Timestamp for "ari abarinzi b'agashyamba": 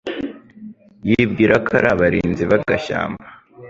1.79-3.25